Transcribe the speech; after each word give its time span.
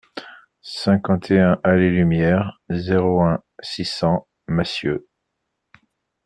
cinquante 0.63 1.29
et 1.29 1.39
un 1.39 1.61
allée 1.63 1.91
Lumière, 1.91 2.59
zéro 2.71 3.21
un, 3.21 3.43
six 3.61 3.85
cents 3.85 4.27
Massieux 4.47 5.07